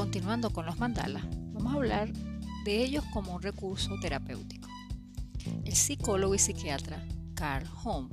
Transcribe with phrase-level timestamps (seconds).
[0.00, 2.10] Continuando con los mandalas, vamos a hablar
[2.64, 4.66] de ellos como un recurso terapéutico.
[5.62, 8.08] El psicólogo y psiquiatra Carl Home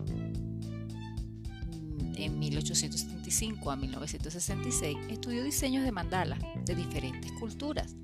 [2.17, 7.95] en 1875 a 1966 estudió diseños de mandalas de diferentes culturas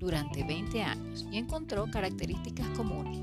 [0.00, 3.20] durante 20 años y encontró características comunes.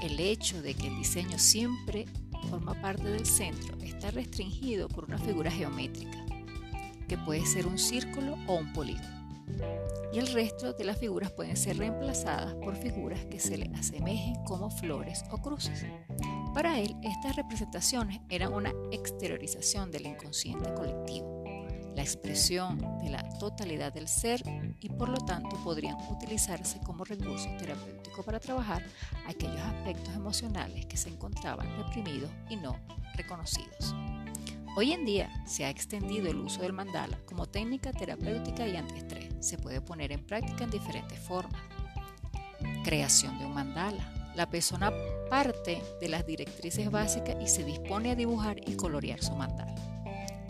[0.00, 2.06] El hecho de que el diseño siempre
[2.48, 6.24] forma parte del centro está restringido por una figura geométrica,
[7.06, 9.15] que puede ser un círculo o un polígono.
[10.12, 14.42] Y el resto de las figuras pueden ser reemplazadas por figuras que se le asemejen
[14.44, 15.84] como flores o cruces.
[16.54, 21.44] Para él, estas representaciones eran una exteriorización del inconsciente colectivo,
[21.94, 24.42] la expresión de la totalidad del ser
[24.80, 28.82] y por lo tanto podrían utilizarse como recurso terapéutico para trabajar
[29.26, 32.78] aquellos aspectos emocionales que se encontraban reprimidos y no
[33.16, 33.94] reconocidos.
[34.78, 39.25] Hoy en día se ha extendido el uso del mandala como técnica terapéutica y antiestrés.
[39.46, 41.62] Se puede poner en práctica en diferentes formas.
[42.82, 44.92] Creación de un mandala, la persona
[45.30, 49.72] parte de las directrices básicas y se dispone a dibujar y colorear su mandala.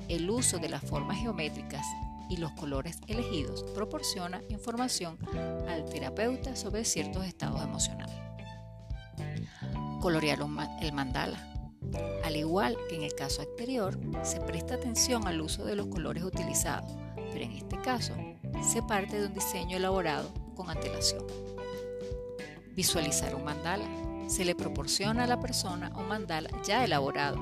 [0.09, 1.85] El uso de las formas geométricas
[2.31, 5.19] y los colores elegidos proporciona información
[5.69, 8.17] al terapeuta sobre ciertos estados emocionales.
[10.01, 10.39] Colorear
[10.81, 11.53] el mandala.
[12.25, 16.25] Al igual que en el caso anterior, se presta atención al uso de los colores
[16.25, 18.15] utilizados, pero en este caso
[18.63, 21.25] se parte de un diseño elaborado con antelación.
[22.75, 23.87] Visualizar un mandala.
[24.29, 27.39] Se le proporciona a la persona un mandala ya elaborado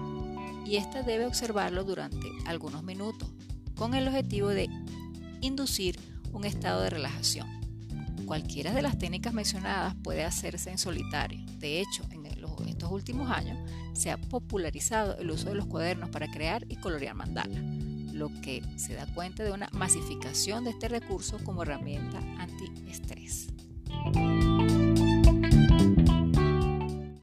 [0.67, 3.29] y ésta debe observarlo durante algunos minutos
[3.75, 4.69] con el objetivo de
[5.41, 5.99] inducir
[6.33, 7.49] un estado de relajación.
[8.27, 11.45] Cualquiera de las técnicas mencionadas puede hacerse en solitario.
[11.59, 12.25] De hecho, en
[12.85, 13.59] estos últimos años
[13.95, 17.59] se ha popularizado el uso de los cuadernos para crear y colorear mandalas,
[18.15, 23.44] lo que se da cuenta de una masificación de este recurso como herramienta antiestrés.